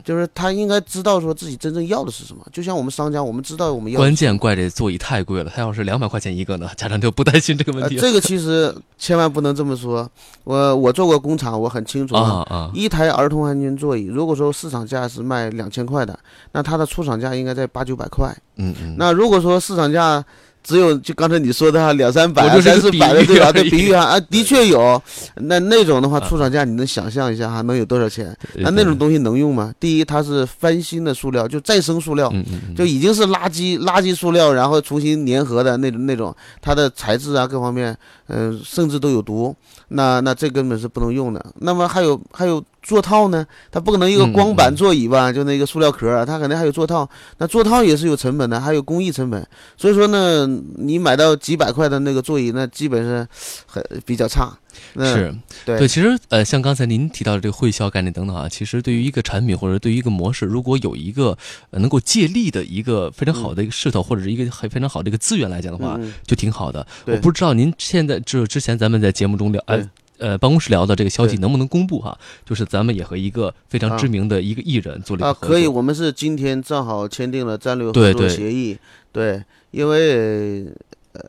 [0.06, 3.98] 就是他应该知道说自己真正要的是什么，就像我们商家，我们知道我们要。
[3.98, 7.98] 关键怪这座椅太贵了，他要是两百块钱一个呢，家长就不担心这个问题。
[7.98, 10.08] 这个其实千万不能这么说。
[10.44, 12.72] 我我做过工厂，我很清楚啊啊。
[12.74, 16.18] 一台儿童安全座椅，如果说市场价是卖两千块的，
[16.52, 18.32] 那它的出厂价应该在八九百块。
[18.58, 18.96] 嗯嗯。
[19.00, 20.24] 那如果说市场价。
[20.66, 23.52] 只有就刚才你说的哈，两三百、三四百的对吧？
[23.52, 25.00] 这比喻哈啊， 的确有。
[25.36, 28.36] 那那种的话，出厂价你能想象一下哈，能有多少钱？
[28.56, 29.72] 那那种东西能用吗？
[29.80, 32.34] 第一，它是翻新的塑料，就再生塑料，
[32.76, 37.96] 就已经是垃圾垃圾塑料，然后重新粘合的那种那种，它的材质啊各方面，
[38.28, 39.56] 嗯，甚至都有毒。
[39.90, 41.46] 那那这根本是不能用的。
[41.60, 42.64] 那么还有还有。
[42.86, 43.46] 座套呢？
[43.72, 45.32] 它不可能一个光板座椅吧？
[45.32, 47.10] 就那个塑料壳，它肯定还有座套。
[47.40, 49.46] 那座套也是有成本的，还有工艺成本。
[49.76, 53.28] 所以说呢，你买到几百块的那个座椅，那基本是
[53.66, 54.56] 很比较差。
[55.00, 55.34] 是，
[55.66, 61.36] 对，其实呃，像刚才您提到的这个会销概念等等啊，其实对于一个产品或者对于一个模式，如果有一个
[61.72, 66.86] 能够借力的一个非常好的一个势头，或者是一个很非常好的一个资源来讲的话，就挺好的。
[67.08, 69.78] 我不知道您现在就之前咱们在节目中聊哎。
[69.78, 72.18] 呃，办公室聊的这个消息能不能公布哈？
[72.46, 75.50] 就是咱们也和一个非常知名的一个艺人做了一个合作。
[75.50, 78.78] 可以，我们是今天正好签订了战略合作协议。
[79.12, 80.66] 对，因为
[81.14, 81.22] 呃，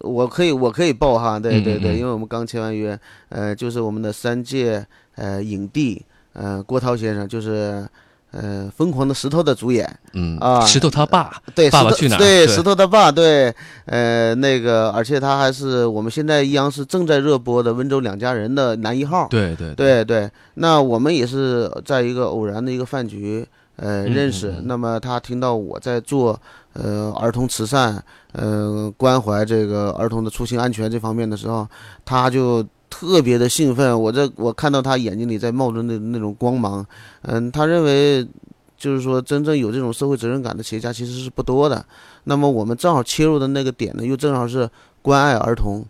[0.00, 6.02] 我可以我可以报哈，对对对，因为我们刚签完约，呃，就是我们的三届呃影帝，
[6.32, 7.86] 呃，郭涛先生就是。
[8.32, 12.18] 呃，疯狂的石头的主演，嗯啊，石头他爸，对，爸爸去哪儿？
[12.18, 20.30] 对，石头他爸，对，呃，那个，而且他还是我们现在央视正在热播的《温州两家人》的男一号，对对对对。
[20.54, 24.54] 那我们也是在一个偶然的一个饭局，呃，认识。
[24.64, 26.40] 那么他听到我在做
[26.72, 31.68] 呃儿童慈善，呃，关怀这个儿童的出行安全这方面的时候，
[32.04, 32.64] 他就。
[32.92, 36.86] 特别的兴奋，我这我看到他眼睛里在冒着那那种光芒，
[37.22, 38.28] 嗯，他认为
[38.76, 41.82] 就是说真正有这种社会责任感的企业家其实是不多的。
[42.24, 44.68] 那么我们正好切入的那个点呢，又正好是
[45.00, 45.82] 关爱儿童。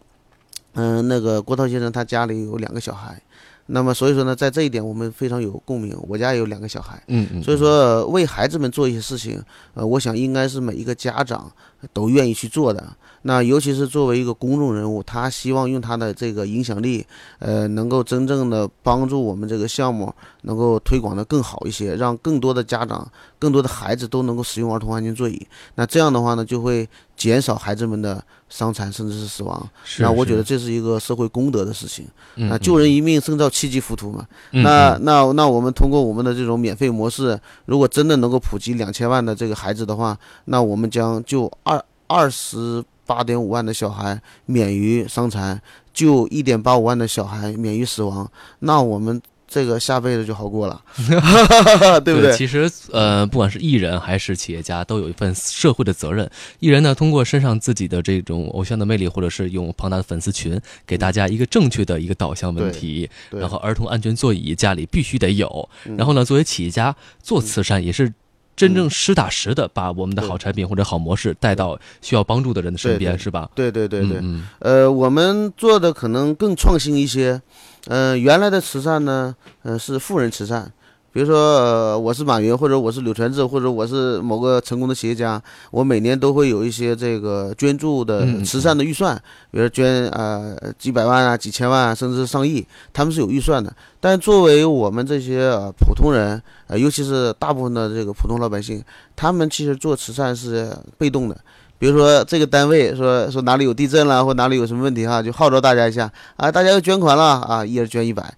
[0.75, 3.21] 嗯，那个郭涛先生他家里有两个小孩，
[3.67, 5.95] 那么所以说呢，在这一点我们非常有共鸣。
[6.09, 9.43] 我家也有两个小孩，嗯嗯，所以说为孩子们做一些事情，
[9.75, 11.51] 呃，我想应该是每一个家长
[11.93, 12.85] 都愿意去做的。
[13.25, 17.07] 那尤其是作为一个公众人物，他希望用他的这个影响力，
[17.39, 25.41] 呃，能够真正的帮助我们这个项目能够推广的更好一些，让更多的家长、更多的孩子都能够使用儿童安全座椅。
[25.77, 29.71] 那这样的话呢，就会减少孩子们的伤残甚至是死亡。
[30.01, 32.05] 那我觉得这是一个社会公德的事情。
[32.35, 34.27] 那救人一命胜造七级浮屠嘛。
[34.51, 41.72] 那那那我们通过我们的这种免费模式，如果真的能够普及两千万的这个孩子的话，那我们将就二
[42.13, 42.85] 二十。
[43.05, 45.61] 八点五万的小孩免于伤残，
[45.93, 50.81] 就一点八五万的小孩免于死亡，那我们这个下辈子就好过了，
[52.01, 52.35] 对不对？
[52.35, 56.31] 其实，呃，不管是艺人还是企业家，都有一份社会的责任。
[56.61, 63.11] 艺人呢，通过身上自己的这种偶像的魅力，或者是用庞大的粉丝群，给大家一个正确的一个导向问题。
[63.31, 65.69] 然后，儿童安全座椅家里必须得有。
[65.99, 68.15] 然后呢，作为企业家做慈善也是。
[68.55, 73.51] 真正实打实的把我们的好产品或者好模式带到需要帮助的人的身边，是吧？
[73.55, 74.23] 对对对对，
[74.61, 77.41] 呃，我们做的可能更创新一些。
[77.87, 80.73] 嗯，原来的慈善呢，嗯，是富人慈善。
[81.13, 89.15] 比如说，我是马云，或者我是柳传志，或者我是某个成功的企业家，我每年都会有一些这个捐助的慈善的预算，
[89.51, 93.71] 比如捐呃几百万啊、几千万，甚至上亿，他们是有预算的。
[94.01, 98.83] 但作为我们这些呃普通人，呃，尤其是大部分的这个普通老百姓，
[99.15, 101.37] 他们其实做慈善是被动的。
[101.79, 108.33] 比如说这个单位说说哪里有地震了，或哪里有什么问题哈，就号召大家一下啊，大家要捐款了啊，一人捐一百。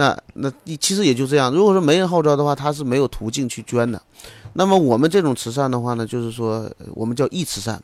[0.00, 1.52] 那那你其实也就这样。
[1.52, 4.00] 如果说没人号召的话，他是没有途径去捐的。
[4.54, 7.78] 那么我们这种慈善的话呢，就是说我们叫义慈善，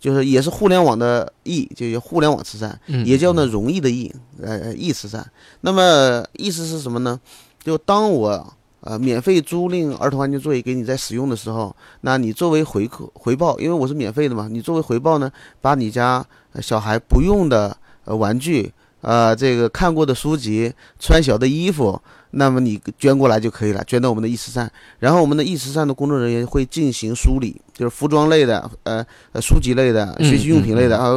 [0.00, 4.10] 就是也是互联网的义，就叫互联网慈善，也叫呢容易的易，
[4.42, 5.30] 呃义慈善。
[5.60, 7.20] 那么意思是什么呢？
[7.62, 16.24] 就当我呃免费租赁儿童安全座椅给你在使用的时候，那你作为回客回报，因为我是免费的嘛，你作为回报呢，把你家
[16.62, 17.76] 小孩不用的
[18.06, 18.72] 呃玩具。
[19.00, 22.00] 啊，这个看过的书籍，穿小的衣服，
[22.32, 24.70] 那么你捐过来就可以了，捐到我们的易慈善。
[24.98, 31.10] 然后我们的易慈善的工作人员会进行梳理，就是服装类的，呃呃，书籍类的，学习用品类的啊，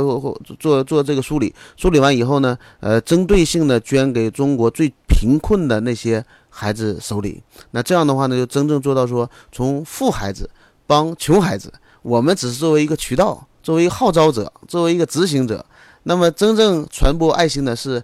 [0.60, 1.54] 做做这个梳理。
[1.76, 7.42] 梳理完以后呢，呃，针对性的捐给中国最贫困的那些孩子手里。
[7.72, 10.48] 那这样的话呢，就真正做到说，从富孩子
[10.86, 15.66] 帮穷孩子，我们只是作为一个渠道，作为一个号召者，作为一个执行者。
[16.04, 18.04] 那么，真正传播爱心的是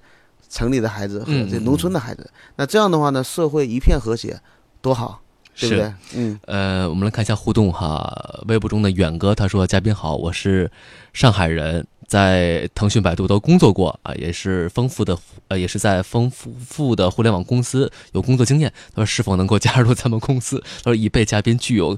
[0.50, 2.30] 城里的孩子和这农村的孩子。
[2.56, 4.40] 那这样的话呢，社会一片和谐，
[4.82, 5.20] 多好，
[5.60, 5.94] 对不对？
[6.14, 6.40] 嗯。
[6.46, 8.44] 呃，我们来看一下互动哈。
[8.48, 10.70] 微博中的远哥他说：“嘉宾好，我是
[11.12, 18.72] 上海人，在腾讯、百度都工作过啊，也是丰富的呃，也是在丰富的互联网公司有工作经验。
[18.94, 20.64] 他说是否能够加入咱们公司？
[20.84, 21.98] 他说已被嘉宾具有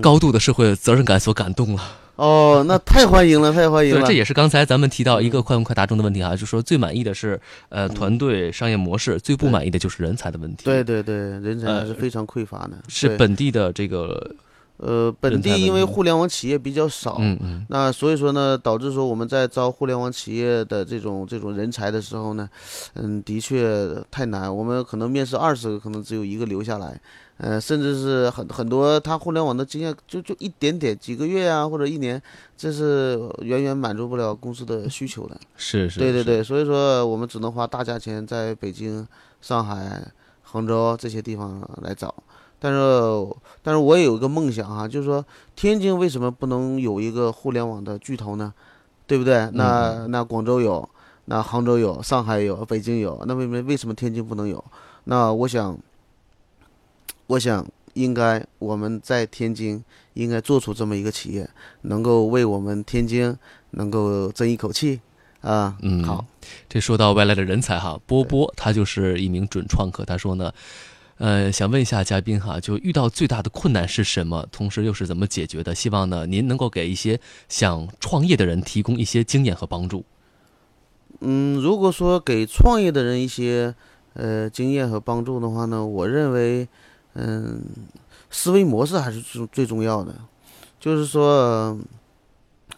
[0.00, 1.82] 高度的社会责任感所感动了。”
[2.18, 4.00] 哦，那太欢迎了，太欢迎了。
[4.00, 10.64] 对，这也是刚才咱们提到一个快问快答中的问题啊，就说最满意的是呃团队商业模式，最不满意的就是人才的问题。
[10.64, 12.72] 对对对，人才还是非常匮乏的。
[12.88, 14.34] 是本地的这个，
[14.78, 22.48] 呃，本地因为互联网企业比较少，嗯嗯，那所以说呢，导致说我们在招互联网企业的这种这种人才的时候呢，
[22.94, 24.54] 嗯，的确太难。
[24.54, 27.00] 我们可能面试二十个，可能只有一个留下来。
[27.38, 32.20] 呃，甚至是很很多，他互联网的经验就就一点点，几个月啊，或者一年，
[32.56, 35.36] 这是远远满足不了公司的需求的。
[35.56, 36.00] 是是。
[36.00, 39.06] 对对对，所以说我们只能花大价钱在北京、
[39.40, 40.04] 上海、
[40.42, 42.12] 杭州这些地方来找。
[42.58, 43.26] 但是，
[43.62, 45.24] 但是我也有一个梦想哈，就是说
[45.56, 48.52] 天津为什么不能有一个互联网的巨头呢？
[49.06, 49.48] 对不对？
[49.52, 50.88] 那那广州有，
[51.26, 54.64] 那杭州有，上海有，北京有，那为什么为什么天津不能有？
[55.04, 55.78] 那我想。
[57.26, 61.46] 我想，应该我们在天津应该做出这么一个企业，
[61.82, 63.36] 能够为我们天津
[63.72, 64.98] 能够争一口气
[65.42, 65.76] 啊。
[65.82, 66.24] 嗯，好，
[66.70, 70.50] 这说到外来的人才哈，波波他就是一名准创客，他说呢，
[71.18, 74.46] 呃，想问一下嘉宾哈，就遇到最大的困难是什么？
[74.50, 75.74] 同时又是怎么解决的？
[75.74, 80.04] 希望呢，您能够给一些想创业的人提供一些经验和帮助。
[81.20, 83.74] 嗯，如果说给创业的人一些
[84.14, 86.66] 呃经验和帮助的话呢，我认为。
[87.20, 87.60] 嗯，
[88.30, 90.14] 思维模式还是最最重要的，
[90.78, 91.76] 就是说，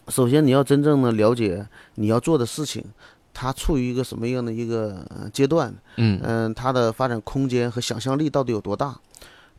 [0.07, 2.83] 首先你要真正的了解你要做的事情，
[3.33, 8.95] 它处于一个什么样的一个阶段，嗯嗯，它的发展空间和想象力到底有多大？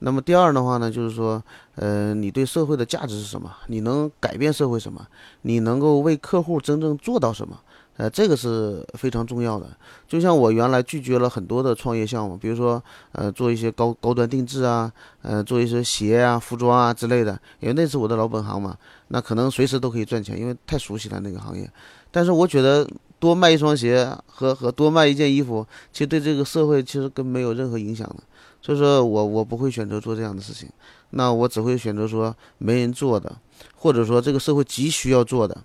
[0.01, 1.43] 那么第二的话呢，就是说，
[1.77, 3.51] 呃，你对社会的价值是什么？
[3.69, 5.07] 你能改变社会什么？
[5.43, 7.57] 你能够为客户真正做到什么？
[7.99, 9.67] 呃，这个是非常重要的。
[10.09, 12.83] 就像我原来拒绝了很多的创业项目，比如说，
[13.13, 18.77] 呃，做一些高高端定制啊，呃，做一些鞋啊、服装啊之类的，因为那是我的老本行嘛，
[19.09, 21.71] 那可能随时都可以赚钱，因为太熟悉了那个行业。
[22.11, 22.89] 但是我觉得
[23.23, 28.17] 多卖一双鞋和和多卖一件衣服，其实对这个社会其实跟没有任何影响的。
[28.61, 30.69] 所以说我我不会选择做这样的事情，
[31.11, 33.33] 那我只会选择说没人做的，
[33.77, 35.57] 或者说这个社会急需要做的。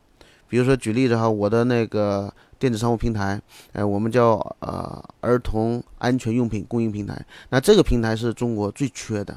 [0.47, 3.41] 比如说，举例子哈，我的那个电子商务平台，
[3.73, 7.19] 哎，我们叫呃儿童安全用品供应平台。
[7.49, 9.35] 那这个平台是中国最缺的，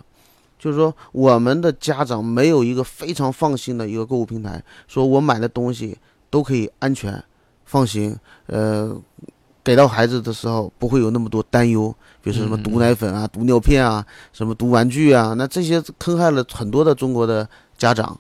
[0.58, 5.96] 就是说我们的家长没有一个非常放心的一个购物平台，说我买的东西
[6.28, 7.24] 都可以安全
[7.70, 8.94] 放心，呃，
[9.62, 18.18] 给到孩子的时候不会有那么多担忧，比如说什么毒奶粉啊、毒尿片啊、什么毒玩具啊，那这些坑害了很多的中国的家长。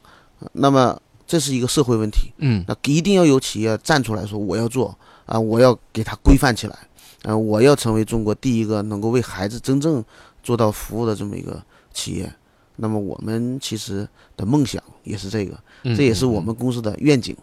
[0.52, 0.96] 那么。
[1.30, 4.92] 这是一个社会问题，嗯，那一定要有企业站出来说我要做
[5.26, 6.76] 啊，我要给他规范起来，
[7.22, 10.04] 啊，我要成为中国第一个能够为孩子真正
[10.42, 11.62] 做到服务的这么一个
[11.94, 12.28] 企业。
[12.74, 15.56] 那么我们其实的梦想也是这个，
[15.94, 17.36] 这也是我们公司的愿景。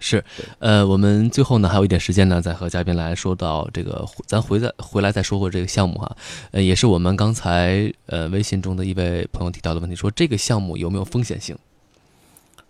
[0.00, 0.24] 是，
[0.58, 6.16] 呃，我们最后呢还有一点时间呢，再和嘉宾来说到这个，咱回再回来再说过这个项目哈，
[6.52, 11.56] 呃，也是我们刚才呃微信中的一位朋友提到的问题，说这个项目有没有风险性？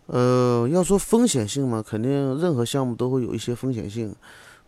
[0.07, 2.11] 呃，要说风险性嘛，肯定
[2.41, 4.15] 任何项目都会有一些风险性，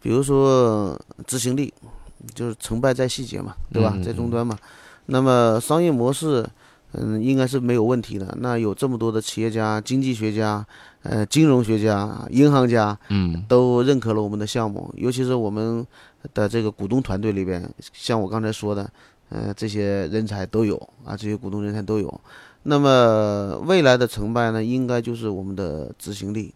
[0.03, 1.73] 比如说执行力，
[2.35, 3.97] 就是成败在细节嘛，对吧？
[4.05, 4.59] 在终端嘛。
[5.07, 6.47] 那么商业模式，
[6.93, 8.37] 嗯，应该是没有问题的。
[8.41, 10.65] 那有这么多的企业家、经济学家、
[11.03, 14.93] 呃，金融学家、银行家，嗯，都认可了我们的项目。
[14.97, 15.87] 尤其是我们
[16.35, 18.91] 的这个股东团队里边，像我刚才说的，
[19.31, 22.21] 呃，这些人才都有啊，这些股东人才都有。
[22.65, 26.55] 那么未来的成败呢，应该就是我们的执行力，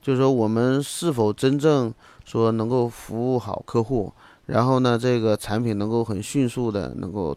[0.00, 1.92] 就是说我们是否真正
[2.24, 4.10] 说能够服务好客户，
[4.46, 7.36] 然后呢，这个产品能够很迅速的能够，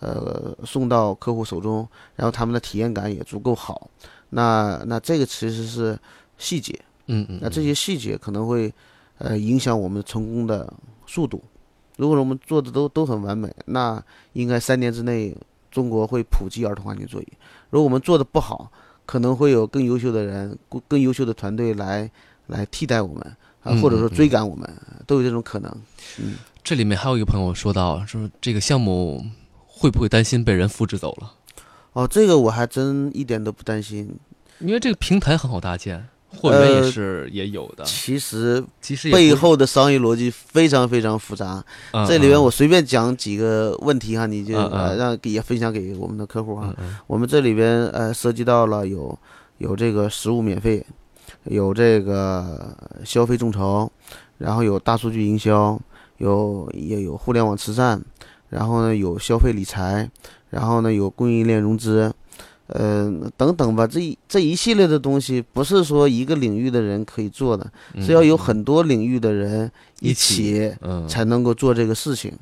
[0.00, 3.88] 呃，送到客户手中，然后他们的体验感也足够好。
[4.30, 5.98] 那那这个其实是
[6.38, 8.72] 细节，嗯嗯，那这些细节可能会，
[9.18, 10.72] 呃，影响我们成功的
[11.06, 11.42] 速度。
[11.96, 14.02] 如果我们做的都都很完美，那
[14.34, 15.34] 应该三年之内
[15.70, 17.28] 中国会普及儿童安全座椅。
[17.70, 18.70] 如果我们做的不好，
[19.06, 22.10] 可能会有更优秀的人、更优秀的团队来
[22.48, 24.68] 来替代我们啊，或者说追赶我们，
[25.06, 25.74] 都有这种可能。
[26.18, 29.24] 嗯，这里面还有一个朋友说到，说这个项目
[29.64, 31.32] 会不会担心被人复制走了？
[31.96, 34.14] 哦，这个我还真一点都不担心，
[34.58, 36.06] 因为这个平台很好搭建。
[36.28, 41.64] 货源也是也有的，其实其实背后的商业逻辑非常非常复杂。
[42.06, 46.74] 这里边我随便讲几个问题哈，你就呃让也分享给我们的客户哈。
[47.06, 49.18] 我们这里边呃涉及到了有
[49.56, 50.84] 有这个实物免费，
[51.44, 53.90] 有这个消费众筹，
[54.36, 55.80] 然后有大数据营销，
[56.18, 57.98] 有也有互联网慈善，
[58.48, 60.10] 然后呢有消费理财，
[60.50, 62.12] 然后呢有供应链融资。
[62.68, 67.64] 呃，等等吧，这一这一系列的东西不是说一个领域的人可以做的，
[68.00, 69.70] 是要有很多领域的人
[70.00, 70.74] 一起
[71.08, 72.36] 才能够做这个事情。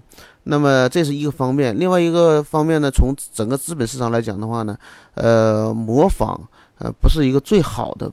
[0.44, 4.74] 那么这是一个方面，另外一个方面呢，从整个资本市场来讲的话呢，
[5.12, 6.40] 呃，模仿
[6.78, 8.10] 呃不是一个最好的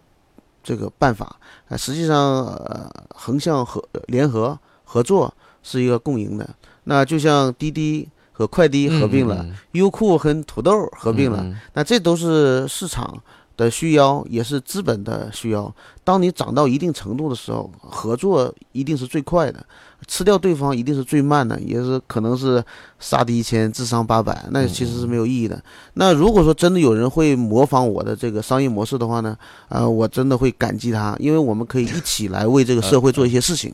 [0.62, 1.34] 这个办法
[1.70, 1.78] 啊。
[1.78, 5.34] 实际上，呃，横向合联合合作
[5.64, 6.50] 是一个共赢的。
[6.86, 8.08] 那就像滴滴。
[8.34, 13.22] 和快滴合并了，优酷和土豆合并了，那这都是市场
[13.56, 15.72] 的需要，也是资本的需要。
[16.12, 19.66] 当你涨到一定程度的时候，合作一定是最快的。
[20.08, 22.62] 吃掉对方一定是最慢的，也是可能是
[23.00, 25.64] 杀敌一千自伤八百，那其实是没有意义的。
[25.94, 29.38] 那如果说真的有人会模仿我的这个商业模式的话呢，
[29.70, 33.74] 呃，我真的会感激他，因为我们可以一起来为这个社会做一些事情。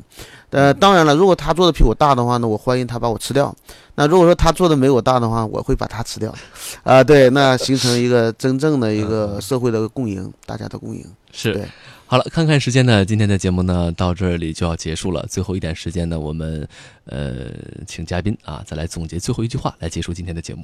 [0.52, 3.56] 呃，当然了，如果他做的比我大的话呢，我欢迎他把我吃掉。
[3.96, 6.32] 那如果说他做的没我大的话，我会把他吃掉。
[6.84, 11.66] 啊，对，那形成一个真正的一个社会的共赢，大家的共赢是对。
[12.10, 15.26] 好了，看看时间呢，今天的节目呢到这里就要结束了。
[15.30, 16.66] 最后一点时间呢，我们
[17.04, 17.52] 呃
[17.86, 20.64] 请嘉宾啊再来总结最后一句话来结束今天的节目。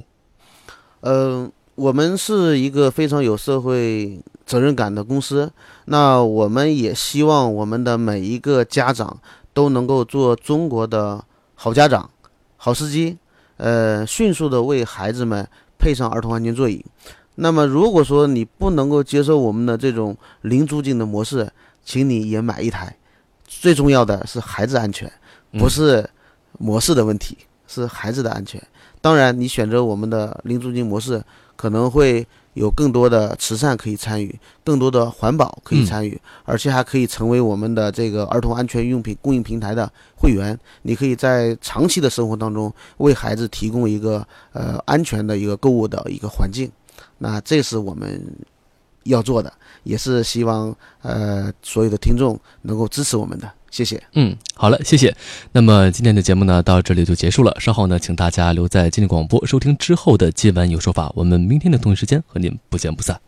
[1.02, 5.52] 嗯，我们是一个非常有社会责任感的公司，
[5.84, 9.20] 那我们也希望我们的每一个家长
[9.52, 11.22] 都能够做中国的
[11.54, 12.08] 好家长、
[12.56, 13.18] 好司机，
[13.58, 15.46] 呃，迅速的为孩子们
[15.78, 16.82] 配上儿童安全座椅。
[17.36, 21.50] 那么，如果说你不能够接受我们的这种零租金的模式，
[21.84, 22.96] 请你也买一台。
[23.46, 25.10] 最重要的是孩子安全，
[25.58, 26.08] 不是
[26.58, 28.62] 模式的问题，是孩子的安全。
[29.00, 31.22] 当然，你选择我们的零租金模式，
[31.56, 40.58] 可能会有更多的慈善可以参与，更多的环保可以参与，而且还可以成为我们的这个儿童安全用品供应平台的会员。
[40.82, 46.70] 你可以在长期的生活当中为孩子提供一个呃安全的一个购物的一个环境。
[47.18, 48.20] 那这是我们
[49.04, 54.02] 要做的，也是希望呃所有的听众能够支持我们的，谢谢。
[54.14, 55.14] 嗯，好了，谢谢。
[55.52, 63.20] 那么今天的节目呢到这里就结束了，稍后呢请大家留在今天广播收听之后的今晚有说法，我们明天的同一时间和您不见不散。